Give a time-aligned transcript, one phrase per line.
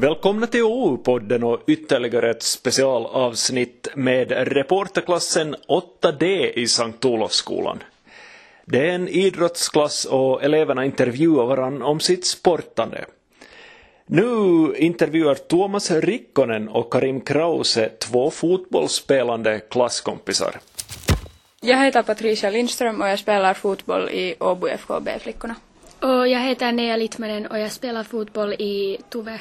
[0.00, 5.56] Välkomna till OU-podden och ytterligare ett specialavsnitt med reporterklassen
[6.02, 7.82] 8D i Sankt Olofsskolan.
[8.64, 13.04] Det är en idrottsklass och eleverna intervjuar varann om sitt sportande.
[14.06, 14.28] Nu
[14.76, 20.60] intervjuar Tuomas Rikkonen och Karim Krause två fotbollsspelande klasskompisar.
[21.60, 25.54] Jag heter Patricia Lindström och jag spelar fotboll i Åbo FK B-flickorna.
[26.00, 29.40] Och jag heter Nea Littmanen och jag spelar fotboll i Tuve.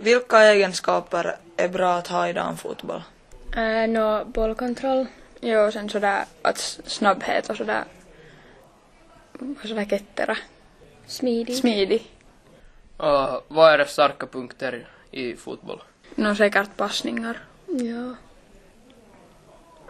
[0.00, 3.02] Vilka egenskaper är bra att ha i damfotboll?
[3.56, 5.06] Äh, no, bollkontroll.
[5.40, 7.84] Jo, och sen sådär att snabbhet och sådär,
[9.62, 10.36] sådär kettera,
[11.06, 11.56] Smidig.
[11.56, 12.10] smidig.
[12.96, 15.82] Och vad är era starka punkter i fotboll?
[16.14, 17.38] No säkert passningar.
[17.66, 18.14] ja.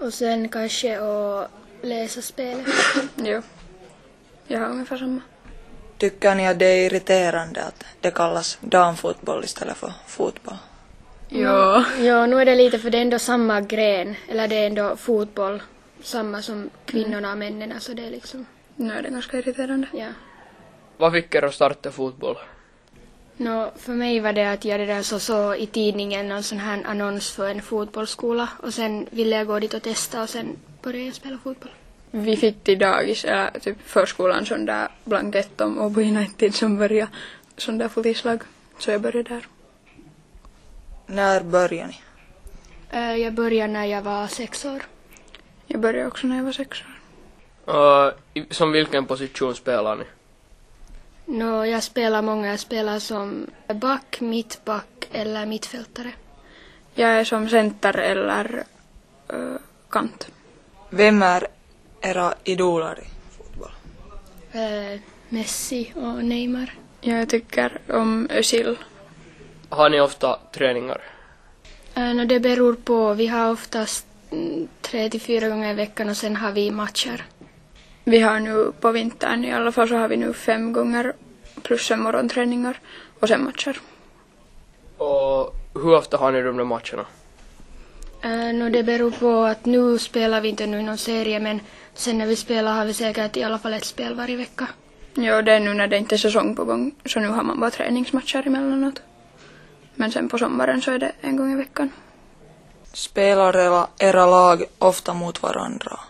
[0.06, 1.50] Och sen kanske att
[1.82, 2.66] läsa spelet.
[3.16, 3.42] Jo.
[4.46, 5.20] Jag har ungefär samma.
[6.00, 10.56] Tycker ni att det är irriterande att det kallas damfotboll istället för fotboll?
[11.28, 11.84] Jo.
[12.00, 14.16] ja, nu är det lite för det är ändå samma gren.
[14.28, 15.62] Eller det är ändå fotboll.
[16.02, 17.80] Samma som kvinnorna och männen.
[17.80, 19.86] Så det är liksom, Nu är det ganska irriterande.
[19.92, 20.06] ja.
[20.96, 22.36] Vad fick er att starta fotboll?
[23.36, 26.58] Nå, för mig var det att jag det där så, så i tidningen någon sån
[26.58, 30.56] här annons för en fotbollsskola och sen ville jag gå dit och testa och sen
[30.82, 31.70] började jag spela fotboll.
[32.10, 37.10] Vi fick till dagis, eller typ förskolan, sån där blankett om Åbo United som började
[37.56, 38.42] sån där fotislag.
[38.78, 39.46] Så jag började där.
[41.06, 41.98] När börjar ni?
[43.22, 44.82] Jag började när jag var sex år.
[45.66, 48.14] Jag började också när jag var sex år.
[48.34, 50.04] I- som vilken position spelar ni?
[51.24, 52.48] Nå, jag spelar många.
[52.48, 56.12] Jag spelar som back, mittback eller mittfältare.
[56.94, 58.64] Jag är som center eller
[59.28, 59.58] ö,
[59.90, 60.28] kant.
[60.90, 61.46] Vem är
[62.00, 63.72] era idoler i fotboll?
[64.52, 66.74] Eh, Messi och Neymar.
[67.00, 68.76] Jag tycker om Özil.
[69.68, 71.00] Har ni ofta träningar?
[71.94, 73.14] Eh, nå, det beror på.
[73.14, 77.24] Vi har oftast mm, tre till fyra gånger i veckan och sen har vi matcher.
[78.04, 81.12] Vi har nu på vintern i alla fall så har vi nu fem gånger
[81.62, 82.80] plus sen morgonträningar
[83.20, 83.80] och sen matcher.
[84.96, 87.06] Och hur ofta har ni de där matcherna?
[88.24, 91.60] Uh, no, det beror på att nu spelar vi inte nu någon serie men
[91.94, 94.66] sen när vi spelar har vi säkert i alla fall ett spel varje vecka.
[95.14, 97.60] Jo, det är nu när det inte är säsong på gång så nu har man
[97.60, 99.02] bara träningsmatcher emellanåt.
[99.94, 101.90] Men sen på sommaren så är det en gång i veckan.
[102.92, 106.00] Spelar era, era lag ofta mot varandra?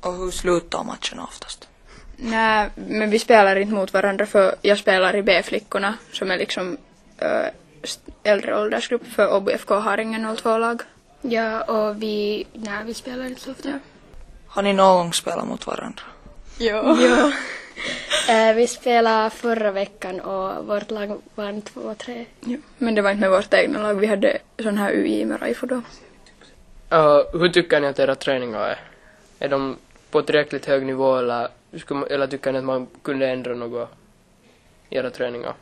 [0.00, 1.68] Och hur slutar matcherna oftast?
[2.16, 6.76] Nej, men vi spelar inte mot varandra för jag spelar i B-flickorna som är liksom
[7.82, 10.82] st- äldre åldersgrupp för Åbo FK har ingen 02-lag.
[11.28, 13.78] Ja, och vi, nej vi spelar inte så ofta.
[14.46, 16.02] Har ni någon gång spelat mot varandra?
[16.58, 16.96] Jo.
[16.98, 17.32] Jo.
[18.28, 22.24] Eh, vi spelade förra veckan och vårt lag vann 2-3.
[22.40, 22.60] jo.
[22.78, 25.66] Men det var inte med vårt egna lag, vi hade sån här UI med Raifo
[25.66, 25.74] då.
[25.74, 28.78] Uh, hur tycker ni att era träningar är?
[29.38, 29.76] Är de
[30.10, 31.48] på tillräckligt hög nivå eller,
[32.10, 33.88] eller tycker ni att man kunde ändra något
[34.90, 35.54] i era träningar?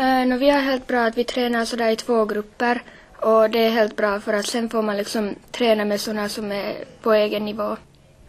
[0.00, 2.82] Uh, no, vi har helt bra att vi tränar sådär i två grupper
[3.20, 6.52] och det är helt bra för att sen får man liksom träna med sådana som
[6.52, 7.76] är på egen nivå.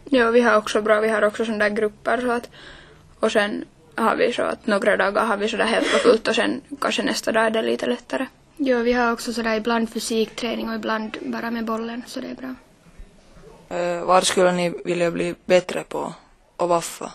[0.04, 2.50] Jo, vi har också bra, vi har också sådana där grupper så att
[3.20, 3.64] och sen
[3.94, 7.02] har vi så att några dagar har vi sådär helt för fullt och sen kanske
[7.02, 8.26] nästa dag är det lite lättare.
[8.56, 12.34] Jo, vi har också sådär ibland fysikträning och ibland bara med bollen så det är
[12.34, 12.54] bra.
[13.78, 16.14] Uh, vad skulle ni vilja bli bättre på?
[16.56, 17.10] Och varför?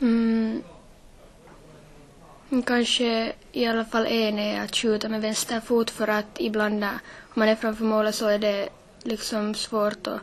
[0.00, 0.62] Mm.
[2.60, 6.90] Kanske i alla fall en är att skjuta med vänster fot för att ibland om
[7.34, 8.68] man är framför målet så är det
[9.02, 10.20] liksom svårt att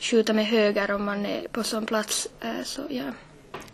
[0.00, 2.28] skjuta med höger om man är på sån plats.
[2.40, 3.02] eh, Så ja.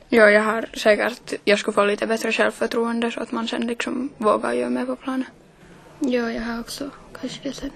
[0.08, 4.10] Jo, jag har säkert, jag skulle få lite bättre självförtroende så att man sen liksom
[4.18, 5.24] vågar göra mer på planen.
[6.00, 6.90] Jo, jag har också
[7.20, 7.70] kanske det sen.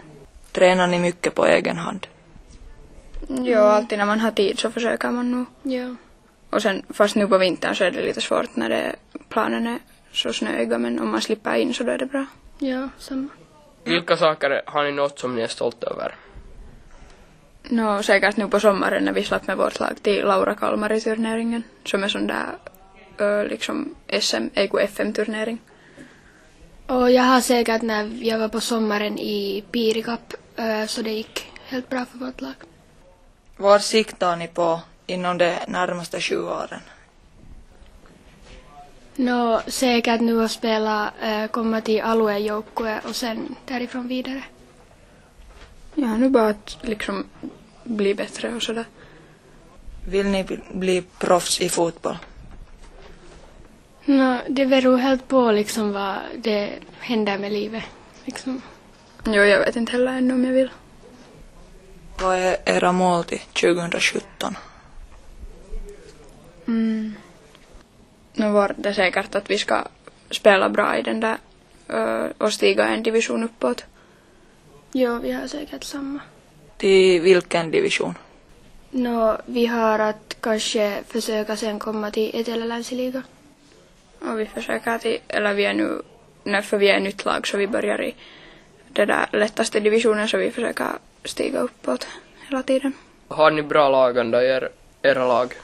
[0.53, 2.07] Tränar ni mycket på egen hand?
[3.29, 5.47] Jo, alltid när man har tid så försöker man nog.
[5.63, 5.95] Ja.
[6.51, 8.97] Och sen, fast nu på vintern så är det lite svårt när det,
[9.29, 9.79] planen är
[10.19, 12.27] så snöiga men om man slipper in så då är det bra.
[12.59, 13.29] Ja, samma.
[13.85, 16.15] Vilka saker har ni något som ni är stolta över?
[17.71, 22.05] Nå, säkert nu på sommaren när vi slapp med vårt lag till Laura Kalmari-turneringen som
[22.05, 22.47] är sån där
[23.19, 25.59] ö, liksom SM, kun FM-turnering.
[26.87, 30.35] Och jag har säkert när jag var på sommaren i Pirikap
[30.87, 32.55] så det gick helt bra för vårt lag.
[33.57, 36.81] Vad siktar ni på inom de närmaste sju åren?
[39.21, 44.43] Nå, säkert nu att spela, eh, komma till aluejoukkue och sen därifrån vidare.
[45.95, 47.25] Ja, nu bara att liksom
[47.85, 48.85] bli bättre och sådär.
[50.09, 52.17] Vill ni bli- proffs i fotboll?
[54.05, 57.85] Nå, det beror helt på liksom vad det händer med livet.
[58.25, 58.63] Liksom.
[59.27, 60.71] Jo, jag vet inte heller ännu om jag vill.
[62.21, 64.57] Vad är era mål till 2017?
[66.67, 67.15] Mm.
[68.39, 69.85] Nu var det säkert att vi ska
[70.31, 71.37] spela bra i den där
[72.39, 73.85] och stiga en division uppåt.
[74.93, 76.21] Jo, vi har säkert samma.
[76.77, 78.15] Till vilken division?
[78.91, 83.23] Nå, vi har att kanske försöka sen komma till Etelälänsiliga.
[84.21, 86.03] Och vi försöker till, eller vi är nu,
[86.45, 88.15] nej, för vi är nytt lag så vi börjar i
[88.89, 90.87] den där lättaste divisionen så vi försöker
[91.25, 92.07] stiga uppåt
[92.49, 92.93] hela tiden.
[93.29, 94.69] Har ni bra lagande i er,
[95.03, 95.55] era lag?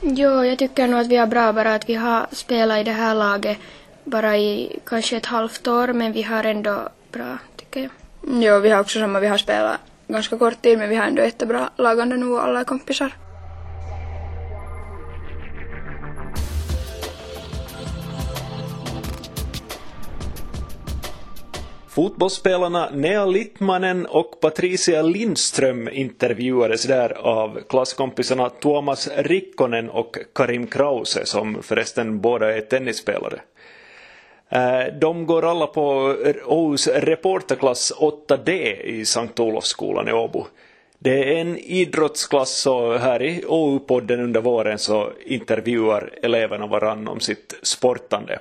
[0.00, 2.92] Jo, jag tycker nog att vi har bra bara att vi har spelat i det
[2.92, 3.58] här laget
[4.04, 7.90] bara i kanske ett halvt år men vi har ändå bra, tycker jag.
[8.42, 11.22] Jo, vi har också samma, vi har spelat ganska kort tid men vi har ändå
[11.22, 13.12] jättebra lagande nu alla är kompisar.
[21.96, 31.26] Fotbollsspelarna Nea Littmanen och Patricia Lindström intervjuades där av klasskompisarna Tuomas Rikkonen och Karim Krause
[31.26, 33.40] som förresten båda är tennisspelare.
[34.48, 36.14] Eh, de går alla på
[36.46, 40.46] Åhus reporterklass 8D i Sankt Olofsskolan i Åbo.
[40.98, 47.20] Det är en idrottsklass och här i OU-podden under våren så intervjuar eleverna varann om
[47.20, 48.38] sitt sportande.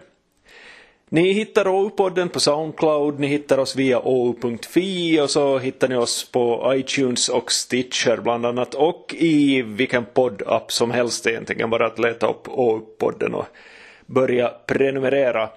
[1.10, 6.32] Ni hittar OU-podden på Soundcloud, ni hittar oss via ou.fi och så hittar ni oss
[6.32, 12.00] på iTunes och Stitcher bland annat och i vilken poddapp som helst egentligen, bara att
[12.00, 13.46] leta upp OU-podden och
[14.06, 15.50] börja prenumerera.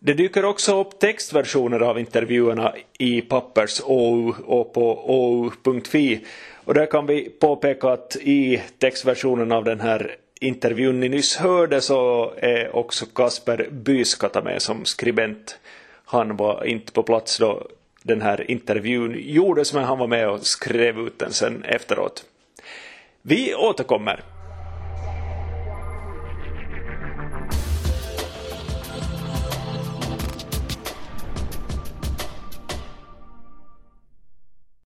[0.00, 6.24] Det dyker också upp textversioner av intervjuerna i pappers OU och på ou.fi
[6.64, 11.80] och där kan vi påpeka att i textversionen av den här intervjun ni nyss hörde
[11.80, 15.58] så är också Kasper Byskata med som skribent.
[16.04, 17.68] Han var inte på plats då
[18.02, 22.24] den här intervjun gjordes men han var med och skrev ut den sen efteråt.
[23.22, 24.33] Vi återkommer.